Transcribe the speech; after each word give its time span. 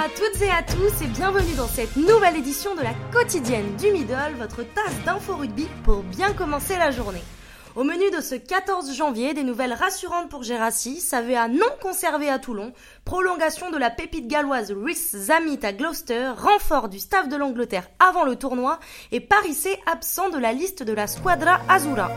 à 0.00 0.08
toutes 0.08 0.40
et 0.40 0.50
à 0.50 0.62
tous 0.62 1.04
et 1.04 1.08
bienvenue 1.08 1.54
dans 1.58 1.68
cette 1.68 1.94
nouvelle 1.96 2.36
édition 2.36 2.74
de 2.74 2.80
la 2.80 2.94
quotidienne 3.12 3.76
du 3.76 3.92
Middle, 3.92 4.34
votre 4.38 4.62
tasse 4.62 4.98
d'info 5.04 5.36
rugby 5.36 5.66
pour 5.84 6.02
bien 6.02 6.32
commencer 6.32 6.78
la 6.78 6.90
journée. 6.90 7.22
Au 7.76 7.84
menu 7.84 8.10
de 8.10 8.22
ce 8.22 8.34
14 8.34 8.96
janvier, 8.96 9.34
des 9.34 9.42
nouvelles 9.42 9.74
rassurantes 9.74 10.30
pour 10.30 10.42
Gérassi, 10.42 11.06
à 11.12 11.48
non 11.48 11.66
conservé 11.82 12.30
à 12.30 12.38
Toulon, 12.38 12.72
prolongation 13.04 13.70
de 13.70 13.76
la 13.76 13.90
pépite 13.90 14.26
galloise 14.26 14.72
Rhys 14.72 15.10
Zamit 15.14 15.60
à 15.64 15.74
Gloucester, 15.74 16.32
renfort 16.34 16.88
du 16.88 16.98
staff 16.98 17.28
de 17.28 17.36
l'Angleterre 17.36 17.90
avant 17.98 18.24
le 18.24 18.36
tournoi 18.36 18.80
et 19.12 19.20
Paris 19.20 19.52
C 19.52 19.78
absent 19.84 20.30
de 20.30 20.38
la 20.38 20.54
liste 20.54 20.82
de 20.82 20.94
la 20.94 21.08
Squadra 21.08 21.60
Azura. 21.68 22.10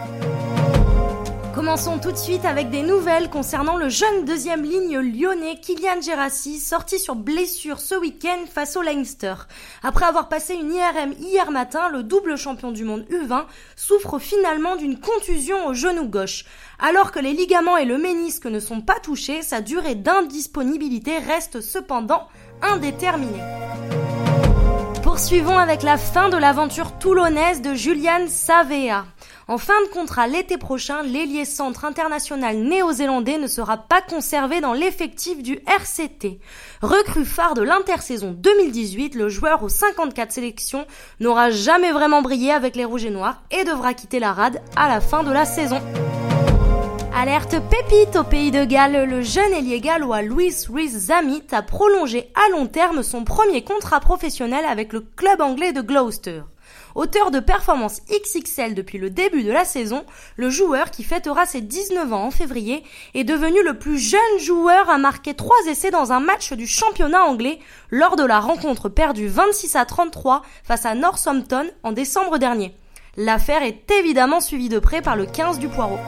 Commençons 1.53 1.99
tout 1.99 2.11
de 2.11 2.17
suite 2.17 2.45
avec 2.45 2.71
des 2.71 2.81
nouvelles 2.81 3.29
concernant 3.29 3.77
le 3.77 3.87
jeune 3.87 4.25
deuxième 4.25 4.63
ligne 4.63 4.97
lyonnais 4.97 5.59
Kylian 5.61 6.01
Gerassi, 6.01 6.59
sorti 6.59 6.97
sur 6.97 7.13
blessure 7.13 7.79
ce 7.79 7.93
week-end 7.93 8.45
face 8.51 8.75
au 8.75 8.81
Leinster. 8.81 9.35
Après 9.83 10.07
avoir 10.07 10.29
passé 10.29 10.55
une 10.55 10.73
IRM 10.73 11.13
hier 11.19 11.51
matin, 11.51 11.89
le 11.89 12.01
double 12.01 12.39
champion 12.39 12.71
du 12.71 12.83
monde 12.85 13.05
U20 13.11 13.45
souffre 13.75 14.17
finalement 14.17 14.75
d'une 14.77 14.99
contusion 14.99 15.67
au 15.67 15.75
genou 15.75 16.07
gauche. 16.07 16.45
Alors 16.79 17.11
que 17.11 17.19
les 17.19 17.33
ligaments 17.33 17.77
et 17.77 17.85
le 17.85 17.99
ménisque 17.99 18.47
ne 18.47 18.59
sont 18.59 18.81
pas 18.81 18.99
touchés, 18.99 19.43
sa 19.43 19.61
durée 19.61 19.93
d'indisponibilité 19.93 21.19
reste 21.19 21.61
cependant 21.61 22.27
indéterminée. 22.63 23.62
Poursuivons 25.13 25.59
avec 25.59 25.83
la 25.83 25.97
fin 25.97 26.29
de 26.29 26.37
l'aventure 26.37 26.97
toulonnaise 26.97 27.61
de 27.61 27.75
Julian 27.75 28.25
Savea. 28.27 29.05
En 29.47 29.59
fin 29.59 29.79
de 29.85 29.93
contrat 29.93 30.25
l'été 30.25 30.57
prochain, 30.57 31.03
l'ailier 31.03 31.45
centre 31.45 31.85
international 31.85 32.57
néo-zélandais 32.57 33.37
ne 33.37 33.45
sera 33.45 33.77
pas 33.77 34.01
conservé 34.01 34.59
dans 34.59 34.73
l'effectif 34.73 35.43
du 35.43 35.59
RCT. 35.67 36.39
Recrue 36.81 37.25
phare 37.25 37.53
de 37.53 37.61
l'intersaison 37.61 38.31
2018, 38.31 39.13
le 39.13 39.29
joueur 39.29 39.61
aux 39.61 39.69
54 39.69 40.31
sélections 40.31 40.87
n'aura 41.19 41.51
jamais 41.51 41.91
vraiment 41.91 42.23
brillé 42.23 42.51
avec 42.51 42.75
les 42.75 42.83
Rouges 42.83 43.05
et 43.05 43.11
Noirs 43.11 43.43
et 43.51 43.65
devra 43.65 43.93
quitter 43.93 44.17
la 44.17 44.33
rade 44.33 44.63
à 44.75 44.87
la 44.87 44.99
fin 44.99 45.21
de 45.21 45.31
la 45.31 45.45
saison. 45.45 45.79
Alerte 47.15 47.57
pépite 47.69 48.15
au 48.15 48.23
pays 48.23 48.49
de 48.49 48.65
Galles, 48.65 49.07
le 49.07 49.21
jeune 49.21 49.53
ailier 49.53 49.79
gallois 49.79 50.23
Louis 50.23 50.55
Rhys-Zamit 50.67 51.43
a 51.51 51.61
prolongé 51.61 52.31
à 52.33 52.51
long 52.51 52.65
terme 52.65 53.03
son 53.03 53.23
premier 53.23 53.63
contrat 53.63 53.99
professionnel 53.99 54.65
avec 54.65 54.91
le 54.93 55.01
club 55.01 55.39
anglais 55.39 55.73
de 55.73 55.81
Gloucester. 55.81 56.41
Auteur 56.95 57.29
de 57.29 57.39
performances 57.39 58.01
XXL 58.09 58.73
depuis 58.73 58.97
le 58.97 59.11
début 59.11 59.43
de 59.43 59.51
la 59.51 59.63
saison, 59.63 60.05
le 60.37 60.49
joueur 60.49 60.89
qui 60.89 61.03
fêtera 61.03 61.45
ses 61.45 61.61
19 61.61 62.11
ans 62.13 62.25
en 62.25 62.31
février 62.31 62.83
est 63.13 63.23
devenu 63.23 63.63
le 63.63 63.77
plus 63.77 63.99
jeune 63.99 64.39
joueur 64.39 64.89
à 64.89 64.97
marquer 64.97 65.35
trois 65.35 65.55
essais 65.69 65.91
dans 65.91 66.11
un 66.11 66.19
match 66.19 66.51
du 66.53 66.65
championnat 66.65 67.25
anglais 67.25 67.59
lors 67.91 68.15
de 68.15 68.25
la 68.25 68.39
rencontre 68.39 68.89
perdue 68.89 69.27
26 69.27 69.75
à 69.75 69.85
33 69.85 70.41
face 70.63 70.87
à 70.87 70.95
Northampton 70.95 71.67
en 71.83 71.91
décembre 71.91 72.39
dernier. 72.39 72.75
L'affaire 73.17 73.61
est 73.61 73.91
évidemment 73.91 74.41
suivie 74.41 74.69
de 74.69 74.79
près 74.79 75.03
par 75.03 75.15
le 75.15 75.27
15 75.27 75.59
du 75.59 75.67
Poireau. 75.67 75.99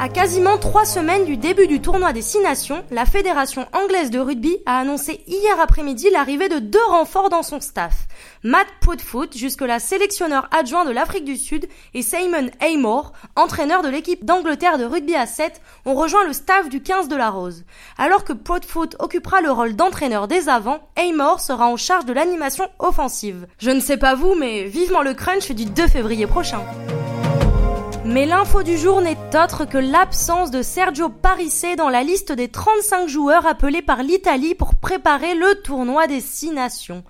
À 0.00 0.08
quasiment 0.08 0.58
trois 0.58 0.84
semaines 0.84 1.24
du 1.24 1.36
début 1.36 1.66
du 1.66 1.80
tournoi 1.80 2.12
des 2.12 2.22
Six 2.22 2.38
Nations, 2.38 2.84
la 2.92 3.04
Fédération 3.04 3.66
anglaise 3.72 4.10
de 4.10 4.20
rugby 4.20 4.58
a 4.64 4.78
annoncé 4.78 5.24
hier 5.26 5.58
après-midi 5.60 6.08
l'arrivée 6.12 6.48
de 6.48 6.60
deux 6.60 6.84
renforts 6.88 7.30
dans 7.30 7.42
son 7.42 7.60
staff. 7.60 8.06
Matt 8.44 8.68
Proudfoot, 8.80 9.36
jusque-là 9.36 9.80
sélectionneur 9.80 10.48
adjoint 10.56 10.84
de 10.84 10.92
l'Afrique 10.92 11.24
du 11.24 11.36
Sud, 11.36 11.66
et 11.94 12.02
Simon 12.02 12.48
Aymore, 12.60 13.12
entraîneur 13.34 13.82
de 13.82 13.88
l'équipe 13.88 14.24
d'Angleterre 14.24 14.78
de 14.78 14.84
rugby 14.84 15.16
à 15.16 15.26
7, 15.26 15.60
ont 15.84 15.94
rejoint 15.94 16.24
le 16.24 16.32
staff 16.32 16.68
du 16.68 16.80
15 16.80 17.08
de 17.08 17.16
la 17.16 17.30
Rose. 17.30 17.64
Alors 17.96 18.22
que 18.22 18.32
Proudfoot 18.32 18.94
occupera 19.00 19.40
le 19.40 19.50
rôle 19.50 19.74
d'entraîneur 19.74 20.28
des 20.28 20.48
avants, 20.48 20.78
Aymore 20.96 21.40
sera 21.40 21.66
en 21.66 21.76
charge 21.76 22.04
de 22.04 22.12
l'animation 22.12 22.68
offensive. 22.78 23.48
Je 23.58 23.70
ne 23.70 23.80
sais 23.80 23.96
pas 23.96 24.14
vous, 24.14 24.36
mais 24.36 24.62
vivement 24.62 25.02
le 25.02 25.14
crunch 25.14 25.50
du 25.50 25.64
2 25.64 25.88
février 25.88 26.28
prochain. 26.28 26.64
Mais 28.04 28.26
l'info 28.26 28.62
du 28.62 28.78
jour 28.78 29.00
n'est 29.00 29.18
autre 29.34 29.64
que 29.64 29.76
l'absence 29.76 30.50
de 30.50 30.62
Sergio 30.62 31.08
Parisse 31.08 31.66
dans 31.76 31.88
la 31.88 32.02
liste 32.02 32.32
des 32.32 32.48
35 32.48 33.08
joueurs 33.08 33.46
appelés 33.46 33.82
par 33.82 34.02
l'Italie 34.02 34.54
pour 34.54 34.76
préparer 34.76 35.34
le 35.34 35.60
tournoi 35.62 36.06
des 36.06 36.20
six 36.20 36.50
nations. 36.50 37.04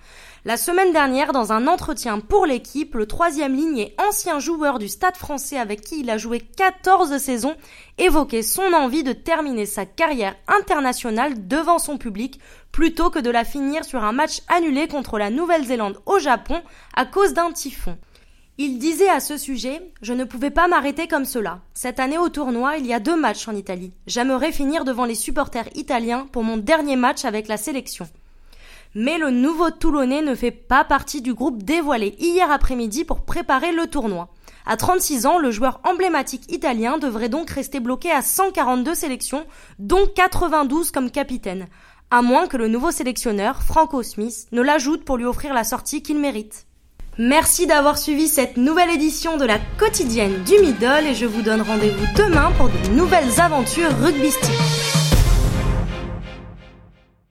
La 0.45 0.57
semaine 0.57 0.91
dernière, 0.91 1.31
dans 1.31 1.51
un 1.51 1.67
entretien 1.67 2.19
pour 2.19 2.45
l'équipe, 2.45 2.95
le 2.95 3.05
troisième 3.05 3.55
ligne 3.55 3.77
et 3.77 3.95
ancien 4.07 4.39
joueur 4.39 4.79
du 4.79 4.87
Stade 4.87 5.17
français 5.17 5.57
avec 5.57 5.81
qui 5.81 5.99
il 5.99 6.09
a 6.09 6.17
joué 6.17 6.39
14 6.39 7.17
saisons 7.17 7.55
évoquait 7.97 8.41
son 8.41 8.73
envie 8.73 9.03
de 9.03 9.13
terminer 9.13 9.65
sa 9.65 9.85
carrière 9.85 10.35
internationale 10.47 11.47
devant 11.47 11.77
son 11.77 11.97
public 11.97 12.39
plutôt 12.71 13.09
que 13.09 13.19
de 13.19 13.29
la 13.29 13.43
finir 13.43 13.83
sur 13.85 14.03
un 14.03 14.11
match 14.11 14.41
annulé 14.47 14.87
contre 14.87 15.17
la 15.17 15.29
Nouvelle-Zélande 15.29 15.99
au 16.05 16.19
Japon 16.19 16.61
à 16.95 17.05
cause 17.05 17.33
d'un 17.33 17.51
typhon. 17.51 17.97
Il 18.61 18.77
disait 18.77 19.07
à 19.07 19.21
ce 19.21 19.37
sujet 19.37 19.81
Je 20.01 20.11
ne 20.11 20.25
pouvais 20.25 20.49
pas 20.49 20.67
m'arrêter 20.67 21.07
comme 21.07 21.23
cela. 21.23 21.61
Cette 21.73 21.97
année 21.97 22.17
au 22.17 22.27
tournoi, 22.27 22.75
il 22.75 22.85
y 22.85 22.93
a 22.93 22.99
deux 22.99 23.15
matchs 23.15 23.47
en 23.47 23.55
Italie. 23.55 23.93
J'aimerais 24.05 24.51
finir 24.51 24.83
devant 24.83 25.05
les 25.05 25.15
supporters 25.15 25.69
italiens 25.75 26.27
pour 26.33 26.43
mon 26.43 26.57
dernier 26.57 26.97
match 26.97 27.23
avec 27.23 27.47
la 27.47 27.55
sélection. 27.55 28.09
Mais 28.95 29.17
le 29.17 29.29
nouveau 29.29 29.71
Toulonnais 29.71 30.21
ne 30.21 30.35
fait 30.35 30.51
pas 30.51 30.83
partie 30.83 31.21
du 31.21 31.33
groupe 31.33 31.63
dévoilé 31.63 32.17
hier 32.19 32.51
après-midi 32.51 33.05
pour 33.05 33.21
préparer 33.21 33.71
le 33.71 33.87
tournoi. 33.87 34.27
À 34.65 34.75
36 34.75 35.25
ans, 35.25 35.37
le 35.37 35.51
joueur 35.51 35.79
emblématique 35.85 36.51
italien 36.51 36.97
devrait 36.97 37.29
donc 37.29 37.49
rester 37.49 37.79
bloqué 37.79 38.11
à 38.11 38.21
142 38.21 38.93
sélections, 38.93 39.45
dont 39.77 40.05
92 40.15 40.91
comme 40.91 41.11
capitaine, 41.11 41.67
à 42.11 42.21
moins 42.21 42.47
que 42.47 42.57
le 42.57 42.67
nouveau 42.67 42.91
sélectionneur, 42.91 43.63
Franco 43.63 44.03
Smith, 44.03 44.47
ne 44.51 44.61
l'ajoute 44.61 45.05
pour 45.05 45.15
lui 45.15 45.23
offrir 45.23 45.53
la 45.53 45.63
sortie 45.63 46.03
qu'il 46.03 46.19
mérite. 46.19 46.65
Merci 47.21 47.67
d'avoir 47.67 47.97
suivi 47.97 48.29
cette 48.29 48.55
nouvelle 48.55 48.91
édition 48.91 49.35
de 49.35 49.43
la 49.43 49.59
quotidienne 49.77 50.41
du 50.45 50.53
Middle 50.61 51.05
et 51.05 51.13
je 51.13 51.25
vous 51.25 51.41
donne 51.41 51.61
rendez-vous 51.61 52.05
demain 52.15 52.49
pour 52.55 52.69
de 52.69 52.95
nouvelles 52.95 53.41
aventures 53.41 53.91
rugbystiques. 54.01 54.98